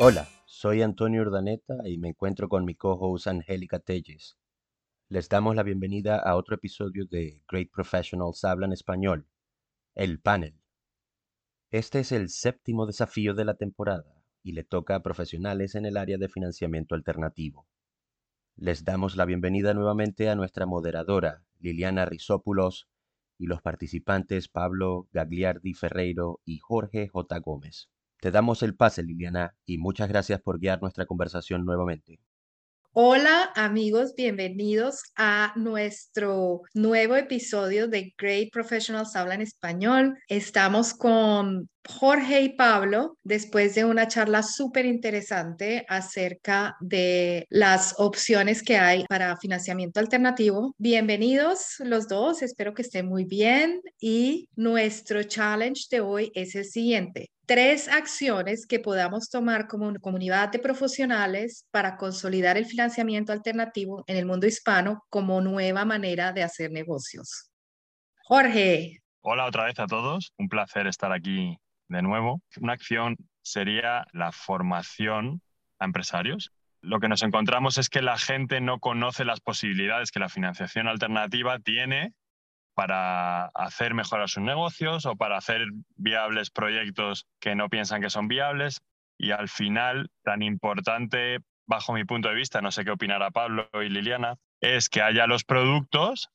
[0.00, 4.36] Hola, soy Antonio Urdaneta y me encuentro con mi co-host Angélica Telles.
[5.10, 9.26] Les damos la bienvenida a otro episodio de Great Professionals Hablan Español,
[9.94, 10.60] el panel.
[11.70, 15.96] Este es el séptimo desafío de la temporada y le toca a profesionales en el
[15.96, 17.66] área de financiamiento alternativo.
[18.54, 22.90] Les damos la bienvenida nuevamente a nuestra moderadora, Liliana Rizópulos,
[23.38, 27.38] y los participantes Pablo Gagliardi Ferreiro y Jorge J.
[27.38, 27.88] Gómez.
[28.20, 32.20] Te damos el pase, Liliana, y muchas gracias por guiar nuestra conversación nuevamente.
[33.00, 40.18] Hola amigos, bienvenidos a nuestro nuevo episodio de Great Professionals Habla en Español.
[40.26, 48.62] Estamos con Jorge y Pablo después de una charla súper interesante acerca de las opciones
[48.62, 50.74] que hay para financiamiento alternativo.
[50.76, 56.66] Bienvenidos los dos, espero que estén muy bien y nuestro challenge de hoy es el
[56.66, 64.04] siguiente tres acciones que podamos tomar como comunidad de profesionales para consolidar el financiamiento alternativo
[64.06, 67.50] en el mundo hispano como nueva manera de hacer negocios.
[68.24, 69.00] Jorge.
[69.22, 71.56] Hola otra vez a todos, un placer estar aquí
[71.88, 72.42] de nuevo.
[72.60, 75.40] Una acción sería la formación
[75.78, 76.52] a empresarios.
[76.80, 80.86] Lo que nos encontramos es que la gente no conoce las posibilidades que la financiación
[80.86, 82.12] alternativa tiene
[82.74, 88.28] para hacer mejorar sus negocios o para hacer viables proyectos que no piensan que son
[88.28, 88.80] viables.
[89.18, 93.68] Y al final, tan importante, bajo mi punto de vista, no sé qué opinará Pablo
[93.74, 96.30] y Liliana, es que haya los productos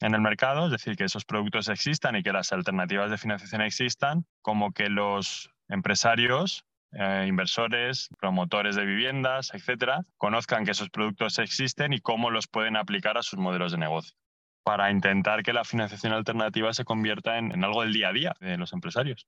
[0.00, 3.62] en el mercado, es decir, que esos productos existan y que las alternativas de financiación
[3.62, 11.38] existan, como que los empresarios, eh, inversores, promotores de viviendas, etcétera, conozcan que esos productos
[11.38, 14.14] existen y cómo los pueden aplicar a sus modelos de negocio
[14.64, 18.56] para intentar que la financiación alternativa se convierta en, algo del día a día de
[18.56, 19.26] los empresarios.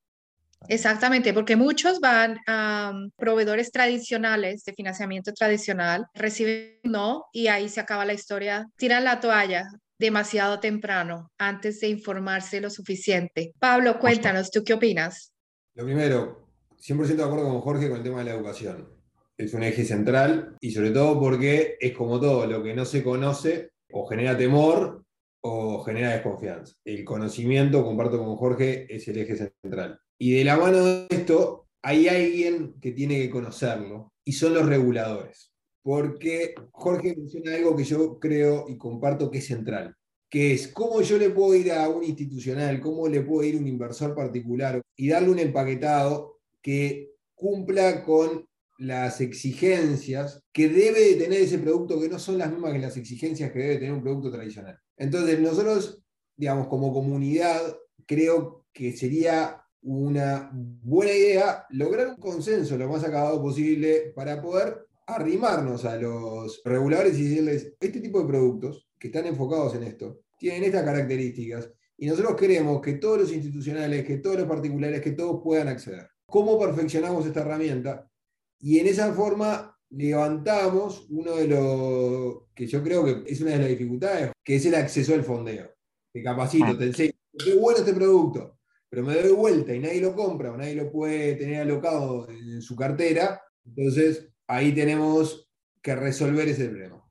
[0.68, 7.68] Exactamente, porque muchos van a um, proveedores tradicionales de financiamiento tradicional, reciben no y ahí
[7.68, 9.68] se acaba la historia, tiran la toalla
[9.98, 13.52] demasiado temprano antes de informarse lo suficiente.
[13.58, 15.32] Pablo, cuéntanos, ¿tú qué opinas?
[15.74, 16.48] Lo primero,
[16.78, 18.88] 100% de acuerdo con Jorge con el tema de la educación.
[19.36, 23.02] Es un eje central y sobre todo porque es como todo, lo que no se
[23.02, 25.04] conoce o genera temor
[25.42, 26.74] o genera desconfianza.
[26.84, 30.00] El conocimiento, comparto con Jorge, es el eje central.
[30.18, 34.66] Y de la mano de esto, hay alguien que tiene que conocerlo, y son los
[34.66, 35.52] reguladores.
[35.86, 39.94] Porque Jorge menciona algo que yo creo y comparto que es central,
[40.28, 43.58] que es cómo yo le puedo ir a un institucional, cómo le puedo ir a
[43.58, 48.48] un inversor particular y darle un empaquetado que cumpla con
[48.78, 52.96] las exigencias que debe de tener ese producto, que no son las mismas que las
[52.96, 54.76] exigencias que debe tener un producto tradicional.
[54.96, 56.02] Entonces, nosotros,
[56.36, 57.62] digamos, como comunidad,
[58.06, 64.86] creo que sería una buena idea lograr un consenso lo más acabado posible para poder
[65.06, 70.20] arrimarnos a los reguladores y decirles, este tipo de productos que están enfocados en esto,
[70.38, 75.12] tienen estas características, y nosotros queremos que todos los institucionales, que todos los particulares, que
[75.12, 76.08] todos puedan acceder.
[76.26, 78.10] ¿Cómo perfeccionamos esta herramienta?
[78.58, 83.58] Y en esa forma levantamos uno de los que yo creo que es una de
[83.58, 85.70] las dificultades, que es el acceso al fondeo.
[86.12, 86.78] Te capacito, ah.
[86.78, 88.58] te enseño, qué bueno este producto,
[88.90, 92.60] pero me doy vuelta y nadie lo compra o nadie lo puede tener alocado en
[92.60, 93.40] su cartera.
[93.64, 95.48] Entonces, ahí tenemos
[95.82, 97.02] que resolver ese problema.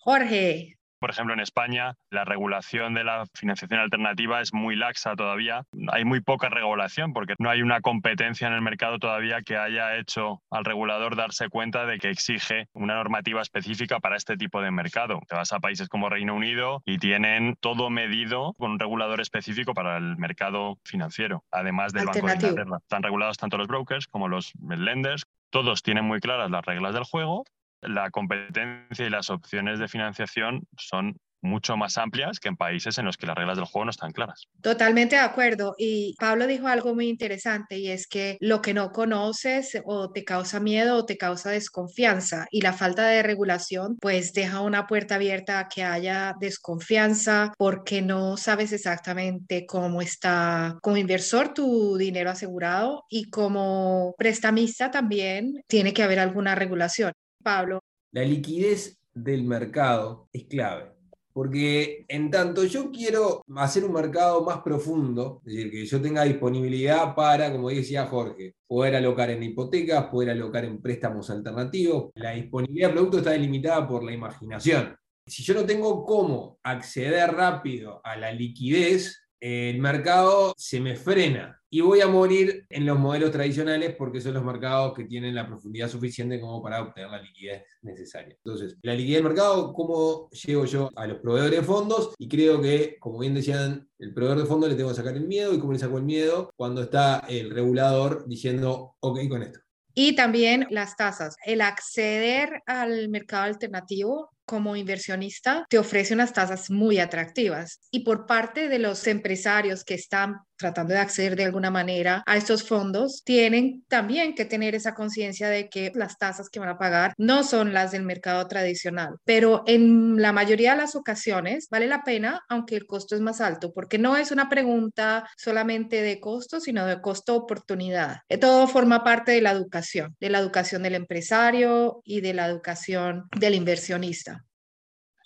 [0.00, 5.64] Jorge, por ejemplo, en España la regulación de la financiación alternativa es muy laxa todavía.
[5.90, 9.96] Hay muy poca regulación porque no hay una competencia en el mercado todavía que haya
[9.96, 14.70] hecho al regulador darse cuenta de que exige una normativa específica para este tipo de
[14.70, 15.20] mercado.
[15.26, 19.72] Te vas a países como Reino Unido y tienen todo medido con un regulador específico
[19.72, 22.78] para el mercado financiero, además del Banco de Inglaterra.
[22.82, 25.24] Están regulados tanto los brokers como los lenders.
[25.48, 27.44] Todos tienen muy claras las reglas del juego
[27.82, 33.06] la competencia y las opciones de financiación son mucho más amplias que en países en
[33.06, 34.46] los que las reglas del juego no están claras.
[34.60, 35.74] Totalmente de acuerdo.
[35.78, 40.24] Y Pablo dijo algo muy interesante y es que lo que no conoces o te
[40.24, 45.16] causa miedo o te causa desconfianza y la falta de regulación pues deja una puerta
[45.16, 52.30] abierta a que haya desconfianza porque no sabes exactamente cómo está como inversor tu dinero
[52.30, 57.12] asegurado y como prestamista también tiene que haber alguna regulación.
[57.42, 57.80] Pablo.
[58.12, 60.92] La liquidez del mercado es clave.
[61.32, 66.24] Porque en tanto yo quiero hacer un mercado más profundo, es decir, que yo tenga
[66.24, 72.32] disponibilidad para, como decía Jorge, poder alocar en hipotecas, poder alocar en préstamos alternativos, la
[72.32, 74.96] disponibilidad de productos está delimitada por la imaginación.
[75.24, 81.59] Si yo no tengo cómo acceder rápido a la liquidez, el mercado se me frena
[81.70, 85.46] y voy a morir en los modelos tradicionales porque son los mercados que tienen la
[85.46, 88.36] profundidad suficiente como para obtener la liquidez necesaria.
[88.44, 92.14] Entonces, la liquidez del mercado, ¿cómo llego yo a los proveedores de fondos?
[92.18, 95.28] Y creo que, como bien decían, el proveedor de fondos le tengo que sacar el
[95.28, 99.60] miedo y cómo le saco el miedo cuando está el regulador diciendo, ok con esto.
[99.94, 101.36] Y también las tasas.
[101.44, 107.78] El acceder al mercado alternativo como inversionista te ofrece unas tasas muy atractivas.
[107.92, 112.36] Y por parte de los empresarios que están tratando de acceder de alguna manera a
[112.36, 116.78] estos fondos, tienen también que tener esa conciencia de que las tasas que van a
[116.78, 119.14] pagar no son las del mercado tradicional.
[119.24, 123.40] Pero en la mayoría de las ocasiones vale la pena, aunque el costo es más
[123.40, 128.18] alto, porque no es una pregunta solamente de costo, sino de costo-oportunidad.
[128.40, 133.28] Todo forma parte de la educación, de la educación del empresario y de la educación
[133.38, 134.39] del inversionista.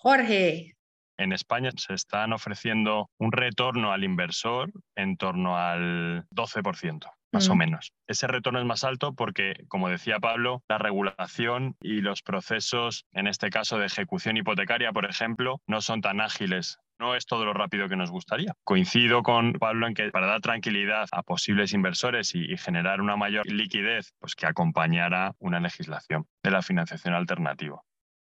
[0.04, 0.74] Jorge.
[1.16, 7.56] En España se están ofreciendo un retorno al inversor en torno al 12% más o
[7.56, 7.92] menos.
[8.06, 13.26] Ese retorno es más alto porque, como decía Pablo, la regulación y los procesos, en
[13.26, 16.78] este caso de ejecución hipotecaria, por ejemplo, no son tan ágiles.
[17.00, 18.52] No es todo lo rápido que nos gustaría.
[18.62, 23.16] Coincido con Pablo en que para dar tranquilidad a posibles inversores y, y generar una
[23.16, 27.82] mayor liquidez, pues que acompañara una legislación de la financiación alternativa.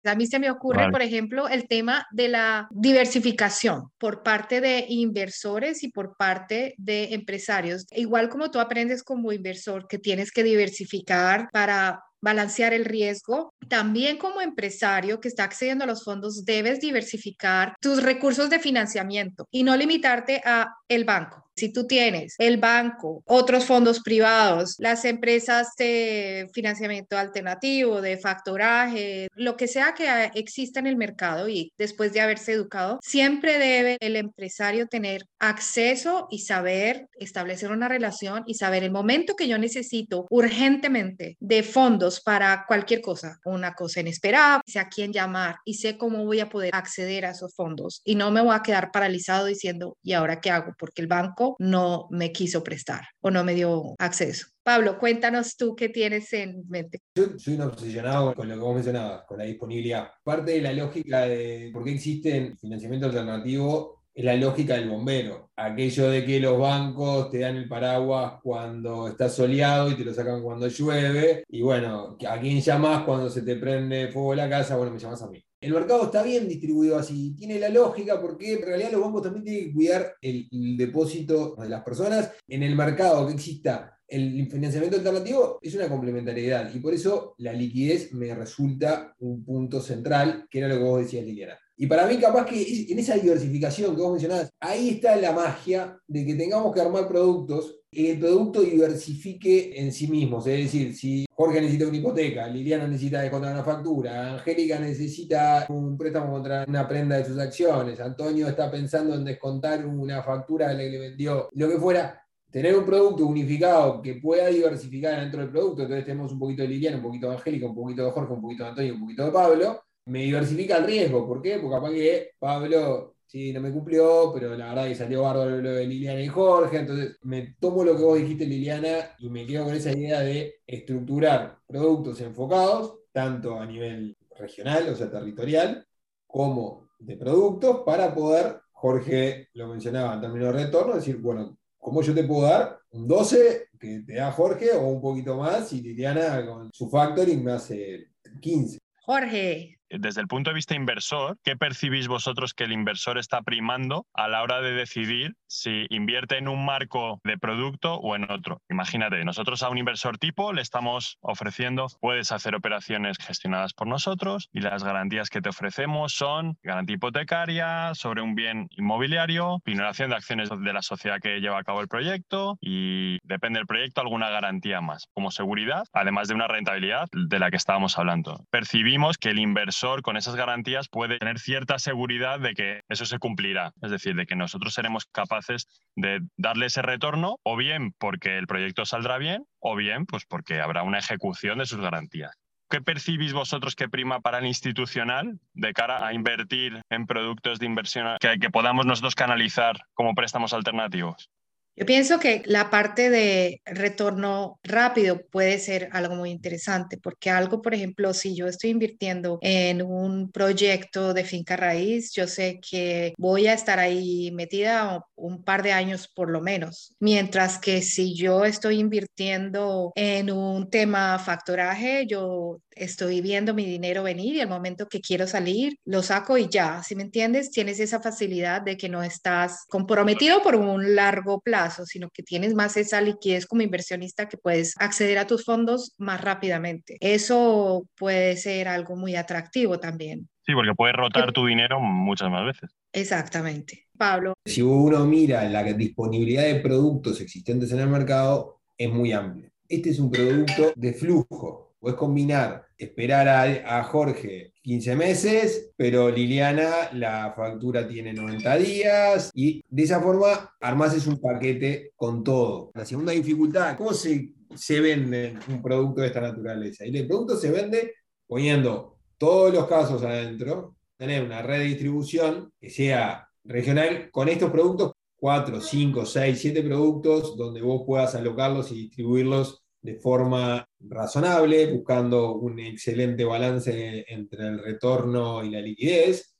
[0.04, 4.84] A mí se me ocurre, por ejemplo, el tema de la diversificación por parte de
[4.88, 7.86] inversores y por parte de empresarios.
[7.92, 13.52] Igual como tú aprendes como inversor que tienes que diversificar para balancear el riesgo.
[13.68, 19.46] También como empresario que está accediendo a los fondos, debes diversificar tus recursos de financiamiento
[19.50, 21.50] y no limitarte a el banco.
[21.56, 29.28] Si tú tienes el banco, otros fondos privados, las empresas de financiamiento alternativo, de factoraje,
[29.34, 33.96] lo que sea que exista en el mercado y después de haberse educado, siempre debe
[34.00, 39.58] el empresario tener acceso y saber establecer una relación y saber el momento que yo
[39.58, 45.74] necesito urgentemente de fondos para cualquier cosa, una cosa inesperada, sé a quién llamar y
[45.74, 48.90] sé cómo voy a poder acceder a esos fondos y no me voy a quedar
[48.92, 50.74] paralizado diciendo, ¿y ahora qué hago?
[50.78, 54.46] Porque el banco no me quiso prestar o no me dio acceso.
[54.62, 57.00] Pablo, cuéntanos tú qué tienes en mente.
[57.16, 60.10] Yo soy un obsesionado con lo que vos mencionabas, con la disponibilidad.
[60.22, 65.50] Parte de la lógica de por qué existe financiamiento alternativo es la lógica del bombero.
[65.56, 70.14] Aquello de que los bancos te dan el paraguas cuando está soleado y te lo
[70.14, 71.44] sacan cuando llueve.
[71.48, 74.76] Y bueno, ¿a quién llamas cuando se te prende fuego la casa?
[74.76, 75.42] Bueno, me llamas a mí.
[75.62, 79.44] El mercado está bien distribuido así, tiene la lógica porque en realidad los bancos también
[79.44, 82.32] tienen que cuidar el, depósito de las personas.
[82.48, 87.52] En el mercado que exista el financiamiento alternativo es una complementariedad y por eso la
[87.52, 91.56] liquidez me resulta un punto central, que era lo que vos decías, Liliana.
[91.76, 95.96] Y para mí, capaz que en esa diversificación que vos mencionabas, ahí está la magia
[96.08, 100.38] de que tengamos que armar productos el producto diversifique en sí mismo.
[100.38, 105.98] Es decir, si Jorge necesita una hipoteca, Liliana necesita descontar una factura, Angélica necesita un
[105.98, 110.88] préstamo contra una prenda de sus acciones, Antonio está pensando en descontar una factura que
[110.88, 115.82] le vendió, lo que fuera, tener un producto unificado que pueda diversificar dentro del producto,
[115.82, 118.42] entonces tenemos un poquito de Liliana, un poquito de Angélica, un poquito de Jorge, un
[118.42, 121.26] poquito de Antonio, un poquito de Pablo, me diversifica el riesgo.
[121.26, 121.58] ¿Por qué?
[121.58, 125.72] Porque capaz que Pablo, sí, no me cumplió, pero la verdad que salió bárbaro lo
[125.72, 126.80] de Liliana y Jorge.
[126.80, 130.56] Entonces me tomo lo que vos dijiste, Liliana, y me quedo con esa idea de
[130.66, 135.86] estructurar productos enfocados, tanto a nivel regional, o sea, territorial,
[136.26, 142.02] como de productos, para poder, Jorge lo mencionaba en términos de retorno, decir, bueno, ¿cómo
[142.02, 145.80] yo te puedo dar un 12 que te da Jorge o un poquito más y
[145.80, 148.08] Liliana con su factoring me hace
[148.42, 148.78] 15?
[149.06, 154.06] Jorge, desde el punto de vista inversor, ¿qué percibís vosotros que el inversor está primando
[154.14, 158.62] a la hora de decidir si invierte en un marco de producto o en otro?
[158.70, 164.48] Imagínate, nosotros a un inversor tipo le estamos ofreciendo, puedes hacer operaciones gestionadas por nosotros
[164.52, 170.16] y las garantías que te ofrecemos son garantía hipotecaria sobre un bien inmobiliario, pinoración de
[170.16, 174.30] acciones de la sociedad que lleva a cabo el proyecto y depende del proyecto alguna
[174.30, 178.44] garantía más como seguridad, además de una rentabilidad de la que estábamos hablando.
[178.50, 183.18] Percibimos que el inversor con esas garantías puede tener cierta seguridad de que eso se
[183.18, 188.38] cumplirá, es decir, de que nosotros seremos capaces de darle ese retorno o bien porque
[188.38, 192.30] el proyecto saldrá bien o bien pues porque habrá una ejecución de sus garantías.
[192.70, 197.66] ¿Qué percibís vosotros que prima para el institucional de cara a invertir en productos de
[197.66, 201.28] inversión que, que podamos nosotros canalizar como préstamos alternativos?
[201.74, 207.62] Yo pienso que la parte de retorno rápido puede ser algo muy interesante, porque algo,
[207.62, 213.14] por ejemplo, si yo estoy invirtiendo en un proyecto de finca raíz, yo sé que
[213.16, 218.14] voy a estar ahí metida un par de años por lo menos, mientras que si
[218.14, 224.48] yo estoy invirtiendo en un tema factoraje, yo estoy viendo mi dinero venir y al
[224.48, 228.76] momento que quiero salir, lo saco y ya, si me entiendes, tienes esa facilidad de
[228.76, 233.62] que no estás comprometido por un largo plazo, sino que tienes más esa liquidez como
[233.62, 236.96] inversionista que puedes acceder a tus fondos más rápidamente.
[237.00, 240.28] Eso puede ser algo muy atractivo también.
[240.44, 242.70] Sí, porque puedes rotar tu dinero muchas más veces.
[242.92, 243.86] Exactamente.
[243.96, 244.34] Pablo.
[244.44, 249.48] Si uno mira la disponibilidad de productos existentes en el mercado, es muy amplia.
[249.68, 256.92] Este es un producto de flujo Puedes combinar, esperar a, Jorge 15 meses, pero Liliana
[256.92, 262.70] la factura tiene 90 días y de esa forma armas un paquete con todo.
[262.74, 266.86] La segunda dificultad, ¿cómo se, se vende un producto de esta naturaleza?
[266.86, 267.94] Y el producto se vende
[268.26, 274.50] poniendo todos los casos adentro, tener una red de distribución que sea regional con estos
[274.50, 281.72] productos, 4, 5, 6, 7 productos donde vos puedas alocarlos y distribuirlos de forma razonable,
[281.72, 286.31] buscando un excelente balance entre el retorno y la liquidez,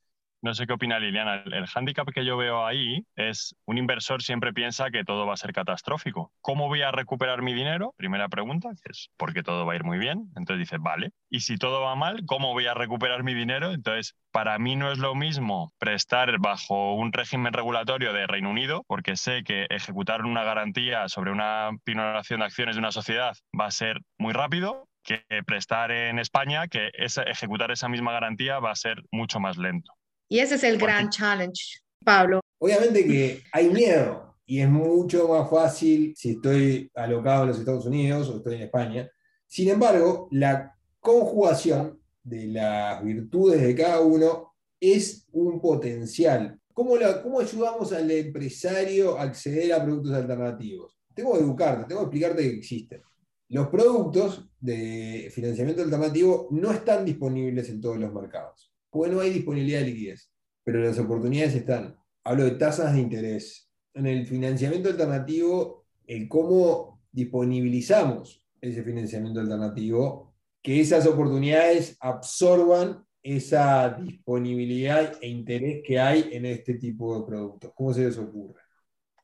[0.42, 1.44] no sé qué opina Liliana.
[1.46, 5.36] El, hándicap que yo veo ahí es un inversor siempre piensa que todo va a
[5.36, 6.32] ser catastrófico.
[6.40, 7.94] ¿Cómo voy a recuperar mi dinero?
[7.96, 10.30] Primera pregunta, que es porque todo va a ir muy bien.
[10.36, 11.12] Entonces dice, vale.
[11.30, 13.72] Y si todo va mal, ¿cómo voy a recuperar mi dinero?
[13.72, 18.84] Entonces, para mí no es lo mismo prestar bajo un régimen regulatorio de Reino Unido,
[18.88, 23.66] porque sé que ejecutar una garantía sobre una pinoración de acciones de una sociedad va
[23.66, 28.76] a ser muy rápido, que prestar en España, que ejecutar esa misma garantía va a
[28.76, 29.92] ser mucho más lento.
[30.32, 32.40] Y ese es el gran challenge, Pablo.
[32.58, 37.84] Obviamente que hay miedo y es mucho más fácil si estoy alocado en los Estados
[37.84, 39.10] Unidos o estoy en España.
[39.46, 46.58] Sin embargo, la conjugación de las virtudes de cada uno es un potencial.
[46.72, 50.96] ¿Cómo, ¿Cómo ayudamos al empresario a acceder a productos alternativos?
[51.14, 53.02] Tengo que educarte, tengo que explicarte que existen.
[53.50, 59.30] Los productos de financiamiento alternativo no están disponibles en todos los mercados porque no hay
[59.30, 60.30] disponibilidad de liquidez,
[60.62, 61.96] pero las oportunidades están.
[62.22, 63.70] Hablo de tasas de interés.
[63.94, 73.90] En el financiamiento alternativo, el cómo disponibilizamos ese financiamiento alternativo, que esas oportunidades absorban esa
[73.98, 77.72] disponibilidad e interés que hay en este tipo de productos.
[77.74, 78.60] ¿Cómo se les ocurre?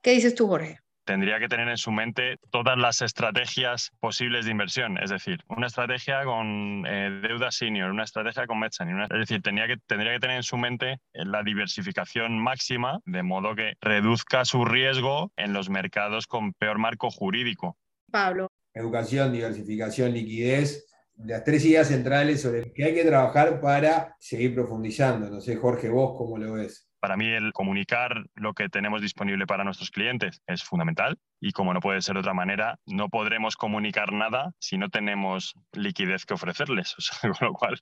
[0.01, 0.79] ¿Qué dices tú, Jorge?
[1.09, 4.99] Tendría que tener en su mente todas las estrategias posibles de inversión.
[5.03, 9.05] Es decir, una estrategia con eh, deuda senior, una estrategia con mezzanine.
[9.05, 13.57] es decir, tendría que, tendría que tener en su mente la diversificación máxima, de modo
[13.57, 17.79] que reduzca su riesgo en los mercados con peor marco jurídico.
[18.13, 18.49] Pablo.
[18.75, 20.93] Educación, diversificación, liquidez.
[21.17, 25.31] Las tres ideas centrales sobre las que hay que trabajar para seguir profundizando.
[25.31, 26.88] No sé, Jorge, vos cómo lo ves.
[27.01, 31.73] Para mí el comunicar lo que tenemos disponible para nuestros clientes es fundamental y como
[31.73, 36.35] no puede ser de otra manera, no podremos comunicar nada si no tenemos liquidez que
[36.35, 36.97] ofrecerles.
[37.39, 37.79] con lo cual,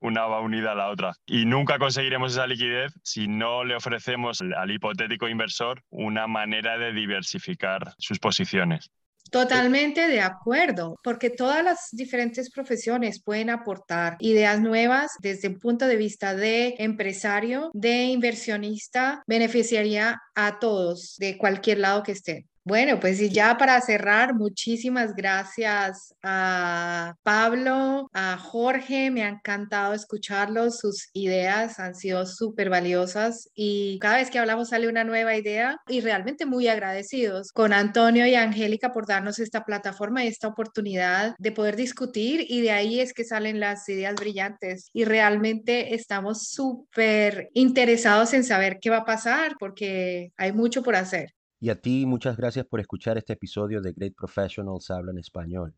[0.00, 1.12] una va unida a la otra.
[1.26, 6.92] Y nunca conseguiremos esa liquidez si no le ofrecemos al hipotético inversor una manera de
[6.92, 8.90] diversificar sus posiciones.
[9.30, 15.86] Totalmente de acuerdo, porque todas las diferentes profesiones pueden aportar ideas nuevas desde un punto
[15.86, 22.49] de vista de empresario, de inversionista, beneficiaría a todos de cualquier lado que estén.
[22.62, 30.78] Bueno, pues ya para cerrar, muchísimas gracias a Pablo, a Jorge, me ha encantado escucharlos,
[30.78, 35.78] sus ideas han sido súper valiosas y cada vez que hablamos sale una nueva idea
[35.88, 41.34] y realmente muy agradecidos con Antonio y Angélica por darnos esta plataforma y esta oportunidad
[41.38, 46.48] de poder discutir y de ahí es que salen las ideas brillantes y realmente estamos
[46.48, 51.39] súper interesados en saber qué va a pasar porque hay mucho por hacer.
[51.62, 55.76] Y a ti muchas gracias por escuchar este episodio de Great Professionals Hablan Español.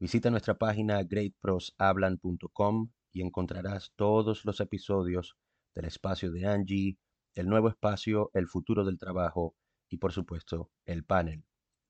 [0.00, 5.36] Visita nuestra página greatproshablan.com y encontrarás todos los episodios
[5.76, 6.98] del espacio de Angie,
[7.34, 9.54] el nuevo espacio El futuro del trabajo
[9.88, 11.44] y por supuesto el panel.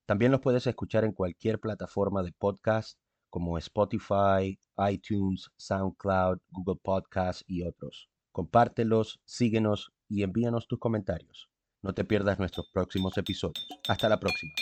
[0.05, 2.99] También los puedes escuchar en cualquier plataforma de podcast
[3.31, 8.11] como Spotify, iTunes, SoundCloud, Google Podcasts y otros.
[8.31, 11.49] Compártelos, síguenos y envíanos tus comentarios.
[11.87, 13.65] No te pierdas nuestros próximos episodios.
[13.87, 14.53] Hasta la próxima.